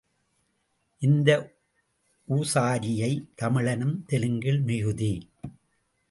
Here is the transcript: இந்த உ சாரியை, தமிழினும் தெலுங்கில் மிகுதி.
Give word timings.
இந்த 1.01 1.29
உ 2.27 2.37
சாரியை, 2.53 3.09
தமிழினும் 3.35 4.05
தெலுங்கில் 4.05 4.61
மிகுதி. 4.61 5.11